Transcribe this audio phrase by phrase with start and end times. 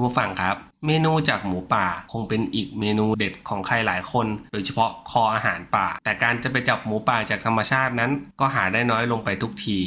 [0.00, 9.78] คุณผู้ฟังครับ เมนูจากหมูป่าคงเป็นอีกเมนูเด็ดของใครหลายคน โดยเฉพาะคออาหารป่า แต่การจะไปจับหมูป่าจากธรรมชาตินั้น ก็หาได้น้อยลงไปทุกที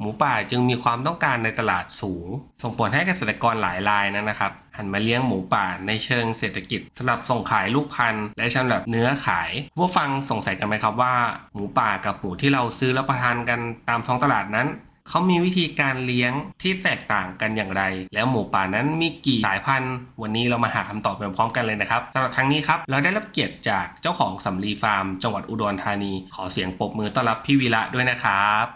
[0.00, 2.26] หมูป่าจึงมีความต้องการในตลาดสูง
[2.62, 11.14] ส่งผลให้เกษตรกรหลายรายนั้นนะครับ หันมาเลี้ยงหมูป่าในเชิงเศรษฐกิจสำหรับส่งขายลูกพันธุ์และสำหรับเนื้อขายผู้ฟังสงสัยกันไหมครับว่า
[11.54, 14.68] หมูป่ากับหมูที่เราซื้อรับประทานกันตามท้องตลาดนั้น
[15.08, 17.82] เขามีวิธีการเลี้ยงที่แตกต่างกันอย่างไร
[18.14, 28.66] แล้วหมูป่านั้นมีกี่สายพันธุ์ วันนี้เรามาหาคำตอบไปพร้อมกันเลยนะครับสำหรับครั้งนี้ครับ เราได้รับเกียรติจากเจ้าของสำลีฟาร์ม จังหวัดอุดรธานี ขอเสียงปรบมือต้อนรับพี่วีระด้วยนะครับ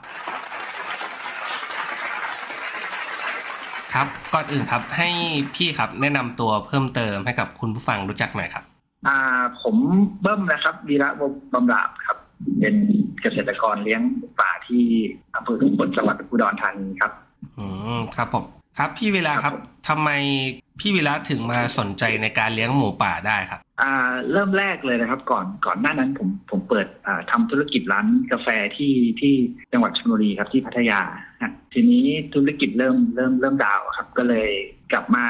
[3.92, 5.08] ครับก่อนอื่นครับให้
[5.54, 8.64] พี่ครับแนะนำตัวเพิ่มเติมให้กับคุณผู้ฟังรู้จักหน่อยครับ
[9.06, 9.18] อ่า
[9.62, 9.76] ผม
[10.22, 12.18] เบิ้มนะครับวีระวงบำราบครับ
[12.60, 12.74] เป็น
[13.22, 14.02] เกษตรกรเลี้ยง
[14.40, 14.84] ป่าที่
[15.50, 17.12] อำเภอทุ่งฝนจังหวัดอุดรธานีครับ
[17.58, 17.66] อื
[17.98, 18.44] มครับผม
[18.78, 19.54] ครับพี่เวลาครับ
[19.88, 20.10] ทำไม
[20.80, 23.92] พี่วิระถึงมาสนใจในการเลี้ยงหมูป่าได้ครับอ่า
[24.32, 29.34] เริ่มแรกเลยนะครับก่อนก่อนหน้านั้นผมผมเปิดอ่าทำธุรกิจร้านกาแฟที่ที่
[29.72, 31.00] จังหวัดชลบุรีครับที่พัทยา
[31.42, 32.04] ฮะทีนี้
[32.34, 34.48] ธุรกิจเริ่มเริ่มเริ่มดาวน์ครับ ก็เลย
[34.92, 35.24] กลับมา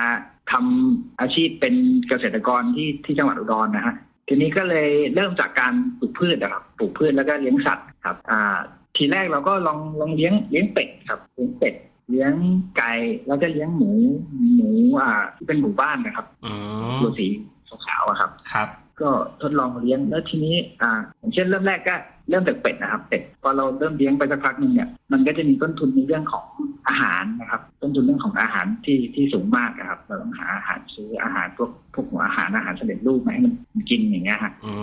[0.53, 1.75] ทำอาชีพเป็น
[2.09, 3.95] เกษตรกรที่ที่จังหวัดอุดรนะฮะ
[4.29, 8.59] ทีนี้ก็เลยเริ่มจากการปลูกพืชนะครับปลูกพืชแล้วก็เลี้ยงสัตว์ครับอ่า
[9.01, 11.75] ทีแรกเราก็ลองลองเลี้ยงเลี้ยงเป็ดครับเลี้ยงเป็ด
[12.11, 12.33] เลี้ยง
[12.77, 12.93] ไก่
[13.27, 13.93] แล้วก็เลี้ยงหมู
[14.55, 16.53] หมูอ่าที่เป็นหมู่บ้านนะครับอื
[16.97, 17.27] มตัวสี
[17.87, 18.69] ขาวๆอะครับ ครับ
[19.01, 19.11] ก็
[19.43, 21.95] ทดลองเลี้ยงแล้วทีนี้ อ่าอย่างเช่นเริ่มแรกก็
[22.31, 26.45] เริ่มจากเป็ดนะครับเป็ดพอเราเริ่มเลี้ยงไปสักพักหนึ่งเนี่ยมันก็จะมีต้นทุนในเรื่องของ
[26.89, 33.55] อาหารนะครับ ต้นทุนเรื่องของอาหารที่ที่สูงมากนะครับ เราต้องหาอาหารซื้ออาหารพวกพวกหัวอาหารอาหารสำเร็จรูปมาให้มัน
[33.91, 34.75] กินอย่างเงี้ยฮะอื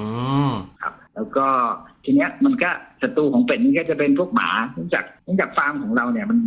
[0.50, 1.46] มครับ แล้วก็
[2.04, 2.70] ทีเนี้ยมันก็
[3.02, 6.40] ศัตรูของเป็ดนี่ก็จะเป็นพวกหมาเนื่องจากเนื่องจากฟาร์มของเราเนี่ยมัน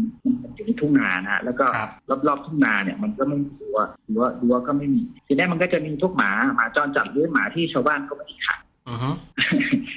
[0.42, 1.90] มันอยู่ในทุ่งนานะฮะแล้วก็ครับ
[2.26, 3.78] รอบๆทุ่งนาเนี่ยมันก็ไม่มีรั้ว
[4.14, 8.69] รั้วรั้วก็ไม่มีทีเนี้ยมันก็จะมีพวกหมาหมาจรจัดหรือหมาที่ชาวบ้านก็ไม่ได้ขังอือฮึ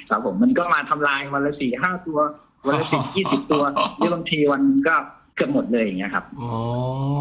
[0.08, 2.18] ครับผมมันก็มาทำลายวันละสี่ห้าตัว
[2.66, 3.64] วันละสิบยี่สิบตัว
[3.96, 4.96] หรือบางทีวันหนึ่งก็
[5.36, 6.48] เกือบหมดเลยอย่างเงี้ยครับโอ้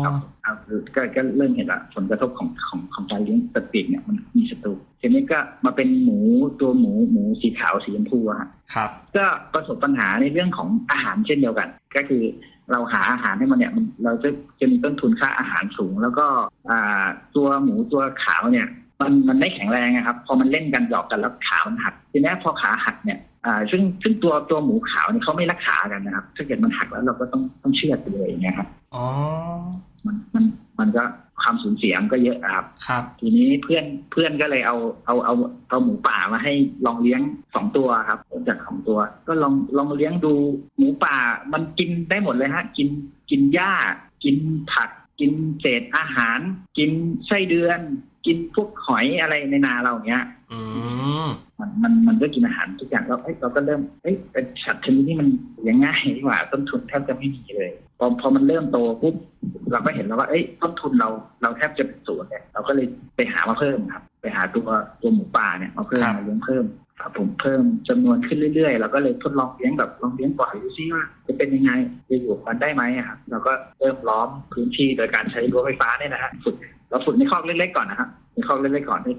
[0.03, 0.13] ครับ
[0.45, 6.19] ครับคือก็ก็เริ่มเห็นละผลกระทบของของของการเลี้ยงสัตว์ปีกเนี่ยมันมีศัตรูทีนี้ก็มาเป็นหมู
[6.61, 12.23] ตัวหมูหมูสีขาวสีชมพูอะฮะครับ ก็ประสบปัญหาในเรื่องของอาหารเช่นเดียวกัน ก็คือ
[12.71, 14.29] เราหาอาหารให้มันเนี่ยมันเราจะ
[14.59, 16.25] จะมีต้นทุนค่าอาหารสูง แล้วก็
[16.69, 17.05] อ่า
[17.35, 18.67] ตัวหมูตัวขาวเนี่ย
[19.05, 29.05] มันมันไม่แข็งแรงนะครับ พอมันเล่นกันหยอกกันแล้วขามันหักทีนี้พอขาหักเนี่ยอ่าซึ่งซึ่งตัวตัวหมูขาวเนี่ยเขาไม่รักษากันนะครับ ถ้าเกิดมันหักแล้วเราก็ต้องต้องเชือดไปเลยอย่างเงี้ยครับอ๋อ
[30.05, 30.43] มันมัน
[30.79, 31.03] มันก็
[31.41, 35.33] ความสูญเสียมันก็เยอะครับ ครับ ทีนี้เพื่อนเพื่อนก็เลยเอาเอาเอา
[35.69, 36.53] เอาหมูป่ามาให้
[36.85, 37.21] ลองเลี้ยง
[37.55, 40.33] สองตัวครับจากสองตัว ก็ลองลองเลี้ยงดู
[40.77, 41.17] หมูป่า
[41.53, 42.87] มันกินได้หมดเลยฮะ กิน
[43.29, 43.73] กินหญ้า
[44.23, 44.37] กิน
[44.71, 45.31] ผัก กิน
[45.61, 46.39] เศษอาหาร
[46.77, 46.91] กิน
[47.27, 47.79] ไส้เดือน
[48.25, 50.59] กินพวกหอยอะไรในนาเราเนี้ย อื
[51.25, 51.27] ม
[51.59, 55.27] มันมันมันก็กินอาหารทุกอย่างแล้วเอ้ยเราก็เริ่มเอ้ยเป็นสัตว์ชนิดที่มัน
[55.61, 59.15] เลี้ยงง่ายดีกว่าต้นทุนแทบจะไม่มีเลย พอพอมันเริ่มโตปุ๊บ
[59.71, 61.09] เราก็เห็นแล้วว่าเอ้ยต้นทุนเรา
[61.41, 64.67] เราแทบจะเป็นศูนย์เนี่ยเราก็เลยไปหามาเพิ่มครับ ไปหาตัว
[65.01, 66.65] ตัวหมูป่าเนี่ยมาเพิ่มมาเลี้ยงเพิ่ม
[67.03, 71.71] ครับผมเพิ่มจำนวนขึ้นเรื่อยๆเราก็เลยทดลองเลี้ยงแบบลองเลี้ยงปล่อยดูซิว่าจะเป็นยังไง
[72.09, 76.55] จะอยู่กับมันได้ไหมอะครับเราก็เริ่มล้อมพื้นที่โดยการใช้รั้วไฟฟ้าเนี่ยนะฮะฝึก
[76.89, 79.13] เราฝึกในคอกเล็กๆก่อนนะครับในคอกเล็กๆก่อนให้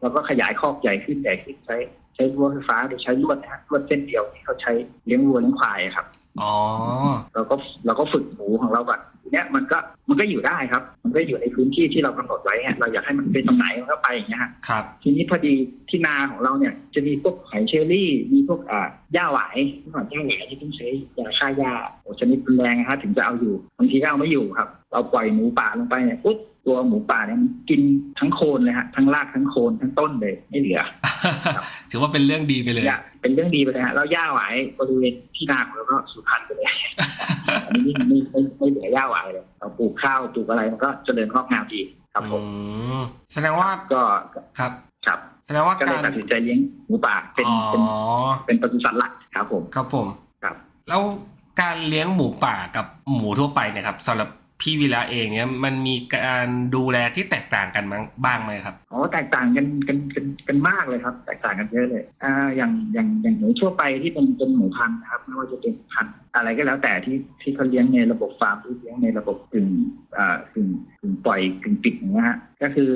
[0.00, 1.76] เราก็ขยายคอกใหญ่ขึ้นใหญ่ขึ้นใช้
[2.14, 4.72] ใช้รั้วไฟฟ้าโดยใช้ลวดนะฮะลวดเส้นเดียวที่เขาใช้
[5.06, 6.06] เลี้ยงวัวเลี้ยงควายอะครับ
[6.40, 6.52] อ๋อ
[7.34, 7.54] เราก็
[7.86, 9.78] เราก็ฝึกหมูของเราก่อนที เนี้ยมันก็
[10.08, 15.54] มันก็อยู่ได้ครับ มันก็อยู่ในพื้นที่ที่เรากำหนดไว้ฮะเราอยากให้มันเป็นตรงไหนมันก็ไปอย่างเงี้ยฮะครับ ทีนี้พอดี
[15.88, 20.88] ที่นาของเราเนี่ยจะมีพวกหอยเชอรี่ มีพวกอ่าหญ้าหวายเมื่อก่อนหญ้าหวายที่ต้องใช้
[21.18, 21.72] ยาฆ่าหญ้า
[22.02, 27.80] โอ้ชนิดรุนแรงนะฮะถึงจะเอาอยู่บางทีก็เอาไม่อยู่ครับ เราปล่อยหมูป่าลงไปเนี่ยปุ๊บ ตัวหมูป่าเนี่ยมันกิน
[28.18, 30.80] ทั้งโคนเลยฮะทั้งรากทั้งโคนทั้งต้นเลยไม่เหลือ
[31.90, 36.66] ถือว่าเป็นเรื่องดีไปเลยเนี่ยเป็นเรื่องดีไปเลยฮะแล้วหญ้าหวายบริเวณที่นาของเราก็สูญพันธุ์ไปเลย
[37.66, 41.80] อันนี้ไม่ไม่ไม่ไม่เหลือหญ้าหวายเลยเราปลูกข้าวปลูกอะไรมันก็เจริญงอกงามดี
[42.14, 42.46] ครับผมอื
[42.98, 43.02] ม
[43.32, 44.02] แสดงว่าก็
[44.58, 44.72] ครับ
[45.06, 46.58] ครับแสดงว่าก็เลยการตัดสินใจเลี้ยง
[46.88, 47.58] หมูป่าเป็นอ๋อ
[48.44, 50.06] เป็นเป็นปศุสัตว์หลักครับผมครับผม
[50.42, 50.56] ครับ
[50.88, 51.02] แล้ว
[51.60, 54.28] การเลี้ยงหมูป่ากับหมูทั่วไปเนี่ยครับสำหรับ
[54.60, 69.68] พี่วิระเองเนี่ยมันมีการดูแลที่แตกต่างกันมั้งบ้างไหมครับอ๋อแตกต่างกันกันกันกันมากเลยครับ แตกต่างกันเยอะเลยอ่าอย่างอย่างอย่างหมูทั่วไปที่เป็นเป็นหมูพันธุ์นะครับไม่ว่าจะเป็นพันธุ์อะไรก็แล้วแต่ที่ที่เขาเลี้ยงในระบบฟาร์มที่เลี้ยงในระบบกึ่ง
[70.16, 70.68] อ่ากึ่ง
[71.00, 72.90] กึ่งปล่อยกึ่งปิดอย่างเงี้ยฮะก็คือ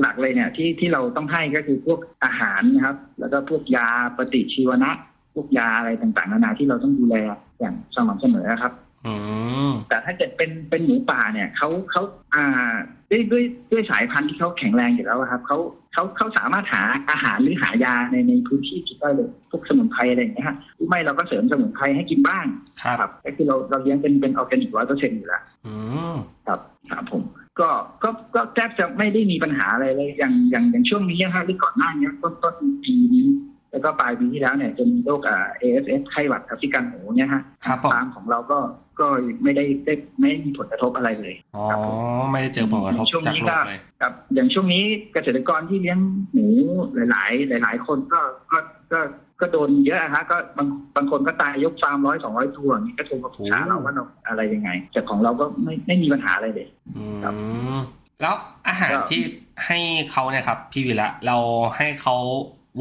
[0.00, 4.90] หลักๆเลยเนี่ยที่ที่เราต้องให้ก็คือพวกอาหารนะครับ แล้วก็พวกยาปฏิชีวนะ
[5.34, 7.16] พวกยาอะไรต่างๆนานาที่เราต้องดูแล
[7.60, 8.72] อย่างสม่ำเสมอครับ
[9.88, 12.02] แต่ถ้าเกิดเป็นเป็นหมูป่าเนี่ยเขาเขา
[12.34, 12.72] อ่า
[13.10, 15.58] ด้วยด้วยด้วยสายพันธุ์ที่เขาแข็งแรงอยู่แล้วอะครับเขา
[15.92, 22.46] เขาเขาสามารถหาอาหารหรือหายาในในพื้นที่กินได้เลยพวกสมุนไพรอะไรอย่างเงี้ยฮะหรือไม่เราก็เสริมสมุนไพรให้กินบ้าง
[22.82, 25.74] ครับก็คือเราเราเลี้ยงเป็นเป็นออร์แกนิกร้อยเปอร์เซ็นต์อยู่แล้วอื
[26.14, 26.16] ม
[26.46, 26.60] ครับ
[26.90, 27.22] ครับผม
[27.60, 27.68] ก็
[28.02, 32.54] ก็ก็แทบจะไม่ได้มีปัญหาอะไรเลยอย่างอย่างอย่างช่วงนี้ฮะหรือก่อนหน้านี้ต้นต้น
[32.84, 33.26] ปีนี้
[33.76, 38.58] แล้วก็ปลายปีที่แล้วเนี่ยจะมีโรคอ่า ASF ไข้หวัดแอฟริกันหมูเนี่ยฮะครับผม ฟาร์มของเราก็
[39.00, 39.06] ก็
[39.42, 41.62] ไม่ได้ได้ไม่มีผลกระทบอะไรเลยอ๋อ
[42.32, 45.98] ไม่ได้เจอผลกระทบช่วงจากนี้โรก็ คเลย ครับอย่างช่วงนี้เกษตรกรที่เลี้ยง
[46.32, 46.48] หมู
[47.10, 47.24] หลา
[47.60, 48.20] ย ๆ หลาย ๆ คนก็
[48.52, 48.58] ก็
[48.92, 49.00] ก็
[49.40, 57.34] ก็โดนเยอะอะฮะก็บางบางคนก็ตายยกฟาร์มร้อยสองร้อยตัวอย่างนี้ก็โทรมาปรึกษาเราว่าเราอะไรยังไง แต่ของเราก็ไม่ไม่มีปัญหาอะไรเลย อืครับ
[57.76, 57.78] ม
[58.20, 58.34] แล้ว
[58.68, 59.22] อาหารก็ ที่
[59.66, 59.78] ให้
[60.12, 61.36] เขาเนี่ยครับ พี่วิระเรา
[61.76, 62.16] ให้เขา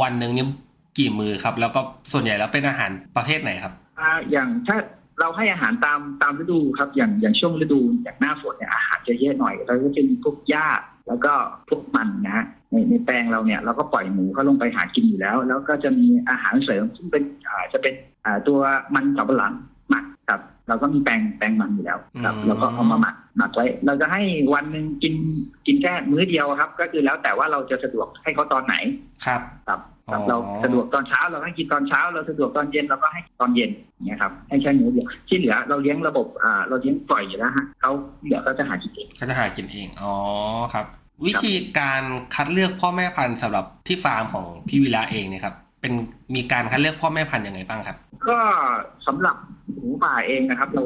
[0.02, 0.48] วันหนึ่งเนี่ย
[0.98, 1.82] กี่มือครับ แล้วก็
[2.12, 4.78] ส่วนใหญ่แล้วเป็นอาหารประเภทไหนครับอ่าอย่างถ้า
[5.20, 10.68] เราให้อาหารตามตามฤดูครับ อย่างอย่างช่วงฤดูอย่างหน้าฝนเนี่ยอาหารจะเยอะหน่อยเราก็จะมีพวกหญ้า
[11.08, 11.34] แล้วก็
[11.70, 17.94] พวกมันนะฮะในในแปลงเราเนี่ยเราก็ปล่อยหมูเขาลงไปหากินอยู่แล้ว แล้วก็จะมีอาหารเสริมซึ่งเป็นอ่าจะเป็น
[18.26, 18.60] อ่าตัว
[18.96, 19.54] มันสำปะหลัง
[19.90, 24.22] หมักครับ เราก็มีแปลงแปลงมันอยู่แล้วครับอืมเราก็เอามาหมัก หมักไว้ เราจะให้
[24.54, 25.14] วันหนึ่งกิน
[25.68, 28.76] กินแค่มื้อเดียวครับ ก็คือแล้วแต่ว่าเราจะสะดวกให้เขาตอนไหน
[29.26, 29.80] ครับ ครับ
[30.12, 37.92] ครับอ๋อเราสะดวกตอนเช้าเราให้กินตอนเช้า เราสะดวกตอนเย็นเราก็ให้ตอนเย็นอย่างเงี้ยครับให้แค่มื้อเดียวที่เหลือเราเลี้ยงระบบอ่าเราเลี้ยงปล่อยอยู่แล้วฮะเขา
[38.24, 40.14] เหลือเขาจะหากินเองก็จะหากินเองอ๋อ
[40.74, 40.86] ครับ
[41.28, 42.04] วิธีการ
[42.36, 45.56] คัดเลือกพ่อแม่พันธุ์สำหรับที่ฟาร์มของพี่วิระเองเนี่ยครับ
[45.86, 46.02] เป็น
[46.36, 47.98] มีการคัดเลือกพ่อแม่พันธุ์ยังไงบ้างครับ
[48.28, 48.40] ก็
[49.08, 49.36] สำหรับ
[49.74, 50.84] หมูป่าเองนะครับ เรา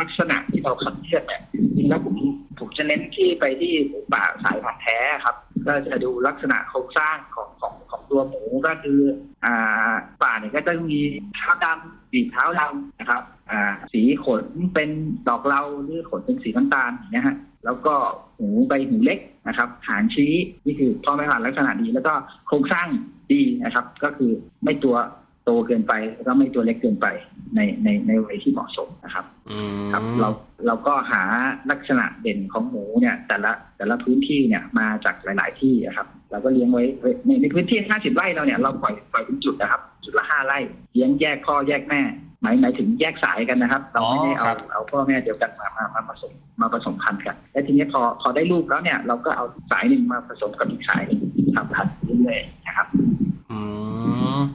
[0.00, 2.16] ลักษณะที่เราคัดเลือกเนี่ยจริงๆแล้วผม
[2.58, 9.00] ผมจะเน้นที่ไปที่หมูป่าสายพันธุ์แท้ครับก็จะดูลักษณะโครงสร้างของของของตัวหมูก็คือ
[9.44, 10.98] อ่าป่าเนี่ยก็จะมี
[11.34, 14.44] เท้าดำปีกเท้าดำนะครับอ่าสีขน
[14.74, 14.90] เป็น
[15.28, 17.94] ดอกเหลาหรือขนเป็นสีน้ำตาลอย่างเงี้ยฮะแล้วก็
[18.38, 19.18] หูใบหูเล็ก
[19.48, 20.32] นะครับ หางชี้
[20.66, 22.12] นี่คือพ่อแม่พันธุ์ลักษณะดีแล้วก็
[22.46, 22.88] โครงสร้าง
[23.32, 24.30] ดีนะครับ ก็คือ
[24.64, 24.96] ไม่ตัว
[25.44, 27.06] โตเกินไปแล้วก็ไม่ตัวเล็กเกินไป
[27.54, 30.28] ในในในวัยที่เหมาะสมนะครับอืมครับเรา
[30.66, 31.22] เราก็หา
[31.70, 40.58] ลักษณะเด่นของหมูเนี่ย แต่ละแต่ละพื้นที่เนี่ยมาจากหลาย ๆ ที่นะครับ เราก็เลี้ยงไว้ไว้ในในพื้นที่ 50 ไร่เราเนี่ยเราปล่อยปล่อยเป็นจุดนะครับ จุดละห้าไร่
[40.94, 42.00] เลี้ยงแยกพ่อแยกแม่
[42.42, 51.20] หมายหมายถึงแยกสายกันนะครับ เราไม่ได้เอาเอาพ่อแม่เดียวกันมามามาผสมมาผสมพันธุ์กัน และทีนี้พอพอได้ลูกแล้วเนี่ยเราก็เอาสายหนึ่งมาผสมกับอีกสายหนึ่ง
[51.56, 53.12] ทำพันธุ์เรื่อยๆนะครับอืม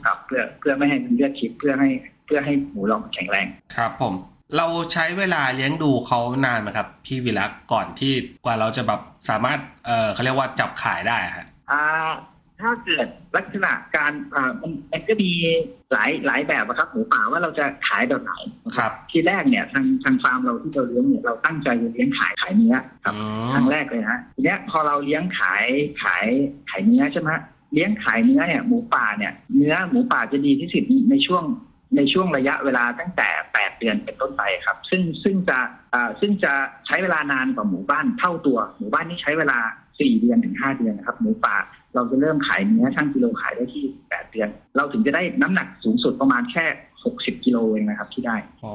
[0.04, 1.88] ครับเพื่อเพื่อไม่ให้มันเลือดชิบเพื่อให้
[2.26, 3.46] เพื่อให้หมูเราแข็งแรง
[3.76, 4.14] ครับผม
[4.56, 8.12] เราใช้เวลาเลี้ยงดูเขานานไหมครับ พี่วิระก่อนที่
[8.44, 11.82] กว่าเราจะแบบสามารถเออเขาเรียกว่าจับขายได้ฮะอ่า
[12.60, 15.30] ถ้าเกิดลักษณะการอ่ามันมันก็มี
[15.92, 18.32] หลายหลายแบบอะครับหมูป่าว่าเราจะขายแบบไหน
[18.64, 23.20] นะครับ ทีแรกเนี่ยทางทางฟาร์มเราที่เราเลี้ยงเนี่ยเราตั้งใจจะเลี้ยงขายขายเนื้อครับอื
[23.52, 25.64] ครั้มงแรกเลยนะทีเนี้ยพอเราเลี้ยงขาย
[26.02, 26.26] ขาย
[26.70, 27.30] ขายเนื้อใช่ไหม
[27.72, 31.44] เลี้ยงขายเนื้อเนี่ยหมูป่าเนี่ยเนื้อหมูป่าจะดีที่สุดในช่วง
[31.96, 35.58] ในช่วงระยะเวลาตั้งแต่ 8 เดือนเป็นต้นไปครับ ซึ่งซึ่งจะ
[36.20, 36.52] ซึ่งจะ
[36.86, 39.58] ใช้เวลานานกว่าหมู่บ้านเท่าตัว หมู่บ้านนี่ใช้เวลา
[39.94, 41.56] 4 เดือนถึง 5 เดือนนะครับ หมูป่า
[41.94, 46.66] เราจะเริ่มขายเนื้อช่างกิโลขายได้ที่ 8 เดือน เราถึงจะได้น้ำหนักสูงสุดประมาณแค่
[47.06, 48.72] 60กิโลเองนะครับที่ได้อ๋อ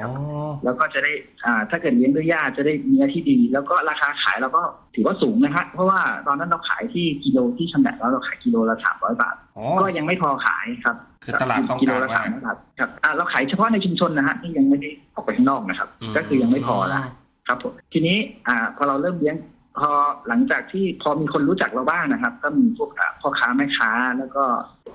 [0.64, 1.12] แล้วก็จะได้
[1.46, 4.62] อ่าถ้าเกิดเลี้ยงด้วยหญ้าจะได้เนื้อที่ดี แล้วก็ราคาขายเราก็
[4.96, 17.00] ถือว่าสูงนะฮะเพราะว่าตอนนั้นเราขายที่กิโลที่ชำแหละแล้วเราขายกิโลละสามร้อยบาทอ๋อก็ยังไม่พอขายครับคือตลาดต้องกิโลการละมาสากมร้อยบาทครับอ่าเราขายเฉพาะในชุมชนนะฮะที่ยังไม่ได้ออกไปข้างนอกนะครับ ก็คือยังไม่พอละ
[17.48, 19.36] ครับผมทีนี้อ่าพอเราเริ่มเลี้ยง
[19.80, 19.92] พอ
[20.28, 24.44] หลังจากที่พอมีคนรู้จักเราบ้างนะครับ ก็มีพวกอ่าพ่อค้าแม่ค้าแล้วก็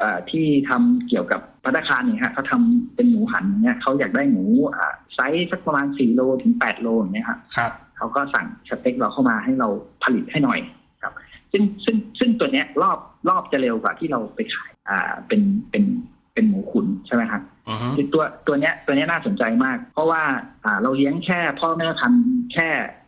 [0.03, 4.45] อ่าที่ทำเกี่ยวกับ พัตตาคารเนี่ยฮะเขาทำเป็นหมูหันอย่างเงี้ยเขาอยากได้หมู
[4.77, 9.69] อ่าไซส์สักประมาณ4โลถึง8โลอย่างเงี้ยครับครับเขาก็สั่งสเปกเราเข้ามาให้เรา
[10.03, 10.59] ผลิตให้หน่อย
[11.03, 11.13] ครับ
[11.53, 12.99] ซึ่งซึ่งซึ่งตัวเนี้ยรอบ
[13.29, 15.85] รอบจะเร็วกว่าที่เราไปขายอ่าเป็นเป็น
[16.33, 20.23] เป็นหมูขุนใช่ไหมครับอือฮึคือตัวตัวเนี้ยตัวเนี้ยน่าสนใจมาก เพราะว่า
[20.65, 22.69] อ่าเราเลี้ยงแค่พ่อแม่พันธุ์แค่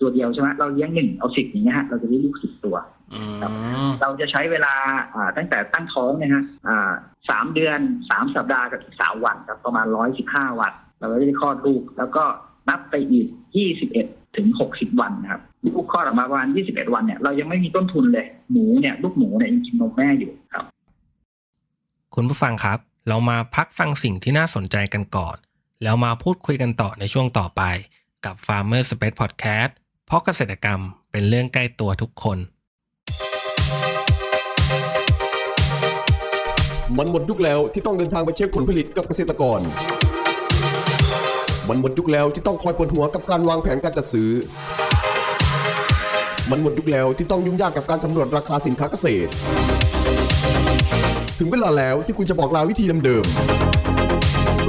[0.00, 2.76] ตัวเดียวใช่ไหมเราเลี้ยงหนึ่งเอาสิบอย่างเงี้ยฮะเราจะได้ลูกสิบตัว
[3.14, 3.22] อื
[3.88, 4.74] มเราจะใช้เวลา
[5.14, 6.90] อ่าตั้งแต่ตั้งท้องเนี่ยฮะอ่า
[7.30, 7.78] สามเดือน
[8.10, 12.24] สามสัปดาห์กับอีกสามวันครับประมาณร้อยสิบห้าวัน เราก็จะได้คลอดลูก แล้วก็
[12.68, 13.26] นับไปอีก
[13.56, 15.42] ยี่สิบเอ็ดถึงหกสิบวันนะครับ
[15.76, 20.64] ลูกคลอดออกมาประมาณยี่สิบเอ็ดวันเนี่ยเรายังไม่มีต้นทุนเลย หมูเนี่ยลูกหมูเนี่ยยังกินนมแม่อยู่ครับ
[22.14, 25.36] คุณผู้ฟังครับ เรามาพักฟังสิ่งที่น่าสนใจกันก่อน
[25.82, 27.62] แล้วมาพูดคุยกันต่อในช่วงต่อไป
[28.24, 29.70] กับ Farmer Space Podcast
[30.06, 30.80] เพราะเกษตรกรรม
[31.12, 32.38] เป็นเรื่องใกล้ตัวทุกคน
[36.98, 39.60] มันหมดยุคแล้วที่ต้องเดินทางไปเช็คผลผลิตกับเกษตรกร
[41.68, 44.30] มันหมดยุคแล้วที่ต้องคอยปวดหัวกับการวางแผนการจัดซื้อ
[46.50, 49.30] มันหมดยุคแล้วที่ต้องยุ่งยากกับการสำรวจราคาสินค้าเกษตร
[51.38, 53.69] ถึงเวลาแล้วที่คุณจะบอกลาวิธีเดิมๆ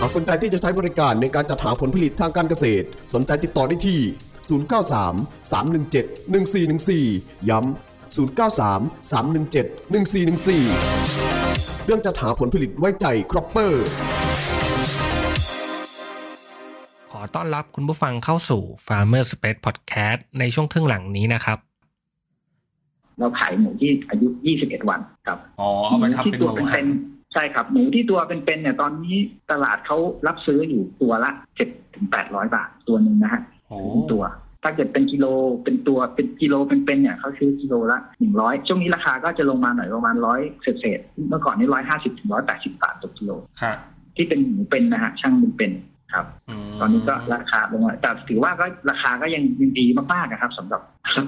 [0.00, 4.00] หากสนใจที่จะใช้บริการในการจัดหาผลผลิตทางการเกษตร สนใจติดต่อได้ที่
[4.48, 6.32] 093 317
[6.98, 13.84] 1414 ย้ำ 093 317 1414 เรื่องจัดหาผลผลิตไว้ใจครอปเปอร์
[17.12, 21.58] ขอต้อนรับคุณผู้ฟังเข้าสู่ Farmer Space Podcast ในช่วงครึ่งหลังนี้นะครับ
[23.18, 24.28] เราขายหมูที่อายุ
[24.58, 29.16] 21 วันครับ อ๋อเอาไปทำเป็นหตัวมูหันๆ ใช่ครับหมูที่ตัวเป็นๆเนี่ยตอนนี้
[29.50, 31.30] ตลาดเขารับซื้ออยู่ตัวละ
[31.64, 33.78] 7ถึง800บาทตัวหนึ่งนะฮะโอ้
[34.12, 34.24] ตัว
[34.62, 35.26] ถ้าเกิดเป็นกิโล
[35.64, 37.98] เป็นตัวเป็นกิโลเป็นๆเนี่ยเขาซื้อกิโลละ
[38.32, 43.30] 100ช่วงนี้ราคาก็จะลงมาหน่อยประมาณร้อยเศษๆเมื่อก่อนนี่ร้อยห้าสิบถึงร้อยแปดสิบาทต่อกิโล
[43.62, 43.72] ค่ะ
[44.16, 46.26] ที่เป็นหมูเป็นนะฮะช่างเป็นเป็นๆครับ
[46.66, 50.82] มตอนนี้ก็ราคาลงมาแต่ถือว่าก็ราคาก็ยังยังดีมากๆนะครับสำหรับ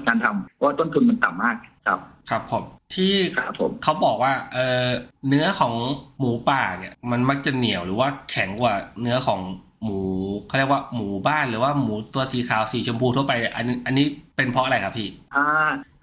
[0.07, 1.55] การทำเพราะว่าต้นทุนมันต่ำมาก
[1.87, 4.57] ครับ ครับผมที่ครับผมเขาบอกว่าเอ
[4.87, 4.89] อ
[5.27, 5.73] เนื้อของ
[6.19, 9.41] หมูป่าเนี่ยมันมักจะเหนียวหรือว่าแข็งกว่าเนื้อของ
[9.83, 9.99] หมู
[10.47, 15.45] เขาเรียกว่าหมูบ้านหรือว่าหมูตัวสีขาวสีชมพูทั่วไป อันนี้อันนี้เป็นเพราะอะไรครับพี่ อ่า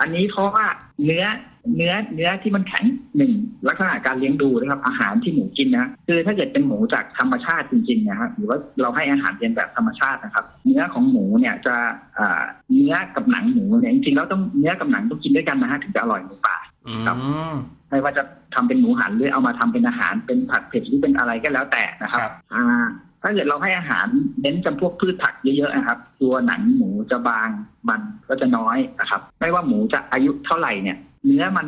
[0.01, 0.67] อันนี้เพราะว่า
[1.05, 1.25] เนื้อ
[1.77, 2.85] เนื้อเนื้อที่มันแข็ง
[3.17, 3.33] หนึ่ง
[3.69, 11.77] ลักษณะการเลี้ยงดูนะครับ อาหารที่หมูกินนะคือถ้าเกิดเป็นหมูจากธรรมชาติจริงๆนะฮะหรือว่าเราให้อาหารเป็นแบบธรรมชาตินะครับ เนื้อของหมูเนี่ยจะ
[12.19, 12.43] อ่า
[12.75, 16.57] เนื้อกับหนังหมูเนี่ยจริงๆแล้วต้องเนื้อกับหนังต้องกินด้วยกันนะฮะถึงจะอร่อยหมูป่า
[16.87, 17.17] อืครับ
[17.53, 17.55] ม
[17.91, 18.23] ไม่ว่าจะ
[18.55, 22.87] ทำเป็นหมูหันหรือเอามาทำเป็นอาหารเป็นผัดเผ็ดหรือเป็นอะไรก็แล้วแต่นะครับครับอ่า
[23.23, 24.07] ถ้าเกิดเราให้อาหาร
[24.41, 27.49] เน้นจำพวกพืชผักเยอะๆนะครับ ตัวหนังหมูจะบาง
[27.89, 31.67] มันก็จะน้อยนะครับ ไม่ว่าหมูจะอายุเท่าไหร่เนี่ย เนื้อมัน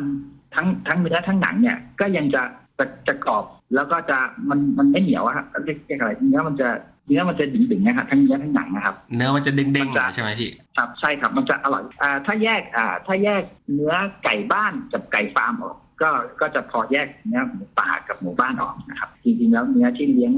[0.55, 2.41] ทั้งทั้งเนื้อทั้งหนังเนี่ยก็ยังจะ
[2.77, 4.17] จะจะกรอบแล้วก็จะ
[4.49, 6.67] มันมันไม่เหนียวอะครับเรียกเรียกอะไรเนื้อมันจะ
[7.07, 13.43] เนื้อมันจะดึงๆนะครับทั้งเนื้อทั้งหนังนะครับ เนื้อมันจะเด้งมันๆหจะน่อยใช่ไหมพี่ครับใช่ครับมันจะอร่อยอ่าถ้าแยกอ่าถ้าแยก
[13.73, 13.93] เนื้อ
[14.23, 16.09] ไก่บ้านกับไก่ฟาร์มออก ก็
[16.41, 20.33] ก็จะพอแยกเนื้อหมูป่ากับหมูบ้านออกนะครับ จริงๆแล้วเนื้อที่เลี้ยง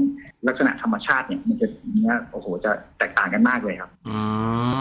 [0.46, 4.16] ลักษณะธรรมชาติเนี่ยมันจะเนื้อโอ้โหจะแตกต่างกันมากเลยครับอื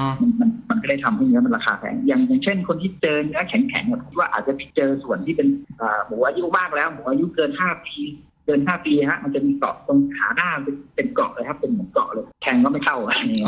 [0.08, 5.48] มมันมันมันก็เลยทำให้เนื้อมันราคาแพงอย่างอย่างเช่น คนที่เจอเนื้อแข็งๆเนี่ยผมว่าอาจจะไปเจอส่วนที่เป็น
[5.82, 7.96] อ่าหมูอายุมากแล้วหมูอายุเกินห้าปี
[8.46, 13.48] เกินห้าปีฮะมันจะมีเกาะตรงขาหน้าเป็นเป็นเกาะเลยครับเป็นเหมือนเกาะเลยแทงก็ไม่เข้าอะไรอย่างเงี้ย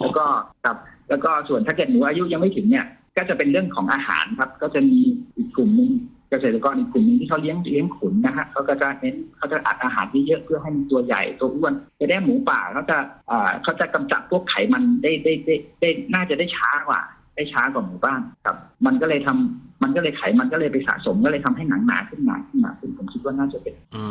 [0.00, 0.26] แล้วก็
[0.64, 0.76] ครับ
[1.08, 4.98] แล้วก็ส่วนถ้าเกิดหนูอายุยังไม่ถึงเนี่ย ก็จะเป็นเรื่องของอาหารครับ ก็จะมี
[5.36, 12.96] อีกกลุ่มหนึงเกษตรกรอีกกลุ่มหนึงที่เขาเลี้ยงเลี้ยงขุนนะฮะเขาก็จะเน้นเขาจะอัดอาหารเยอะๆเพื่อให้มันตัวใหญ่ตัวอ้วนจะได้หมูป่าเขาจะ
[13.30, 17.00] อ่าเขาจะกำจัดพวกไขมันได้ได้ได้ได้น่าจะได้ช้ากว่า
[17.36, 24.02] ได้ช้ากว่าหมูบ้านครับ มันก็เลยทำมันก็เลยไขมันก็เลยไปสะสมก็เลยทำให้หนังหนาขึ้นหนาขึ้นหนาขึ้นผมคิดว่าน่าจะเป็นอื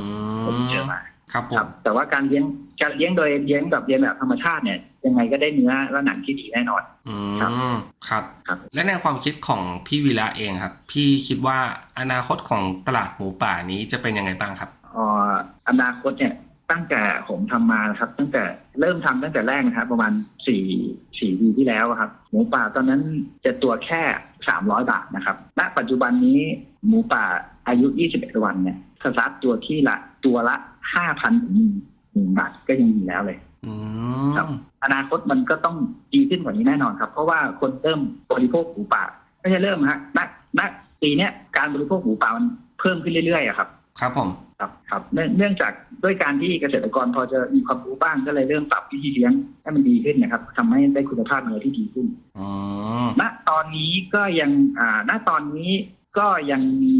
[0.46, 1.00] ผมมเจอมา
[1.32, 2.44] ครับผครัมบแต่ว่าการเลี้ยง
[2.82, 7.76] การเลี้ยงโดยเลี้ยงแบบเลี้ยงแบบธรรมชาติเนี่ยยังไงก็ได้เนื้อและหนังที่ดีแน่นอน อืครับม
[8.10, 11.58] ครับครับ และในความคิดของพี่วีระเองครับ พี่คิดว่า
[12.00, 15.32] อนาคตของตลาดหมูป่านี้จะเป็นยังไงบ้างครับเอ่อ
[15.70, 16.34] อนาคตเนี่ย
[16.72, 18.44] ตั้งแต่ผมทำมานะครับ ตั้งแต่
[18.80, 20.14] เริ่มทำตั้งแต่แรกนะครับ ประมาณ
[20.48, 20.64] สี่
[21.20, 23.02] สี่ปีที่แล้วอะครับ หมูป่าตอนนั้น
[23.46, 24.02] จะตัวแค่
[24.48, 26.40] สามร้อยบาทนะครับ ณ ปัจจุบันนี้
[26.88, 27.24] หมูป่า
[27.68, 30.56] อายุยี่สิบเอ็ดวันเนี่ยสตาร์ทตัวที่ละตัวละ
[30.94, 31.54] ห้าพันถึง
[32.14, 33.74] หนึ่งบาทก็ยังมีแล้วเลยอื
[34.38, 35.76] ครับมอนาคตมันก็ต้อง
[36.14, 39.04] ดีขึ้นกว่านี้แน่นอนครับ เพราะว่าคนเริ่มบริโภคหมูป่า
[39.40, 40.20] ไม่ใช่เริ่มฮะณ
[40.60, 40.62] ณ
[41.02, 42.46] ปีเนี้ยการบริโภคหมูป่ามัน
[42.80, 45.72] เพิ่มขึ้นเรื่อยๆอะครับ ครับผมครับครับเนื่องเนื่องจาก
[46.04, 52.48] ด้วยการที่เกษตรกรพอจะมีความรู้บ้างก็เลยเริ่มปรับวิธีเลี้ยงให้มันดีขึ้นนะครับทำให้ได้คุณภาพเนื้อที่ดีขึ้นอื
[53.04, 55.72] มณตอนนี้ก็ยังอ่าณตอนนี้
[56.18, 56.98] ก็ยังมี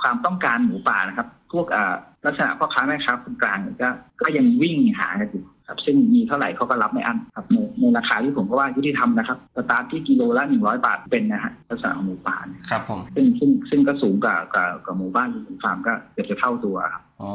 [0.00, 1.94] ความต้องการหมูป่านะครับ พวกอ่า
[2.26, 3.88] ลักษณะพ่อค้าแม่ค้าคนกลางเนี่ยก็
[4.20, 17.32] ก็ยังวิ่งหากันอยู่ครับซึ่งมีเท่าไหร่เขาก็รับไม่อั้นครับในในราคาที่ผมก็ว่ายุติธรรมนะครับสตาร์ทที่กิโลละหนึ่งร้อยบาทเป็นนะฮะลักษณะของหมูป่าเนี่ยครับผมซึ่งซึ่งซึ่งก็สูงกว่ากับกับหมู่บ้านหรือหมู่ฟาร์มก็เกือบจะเท่าตัวครับอ๋อ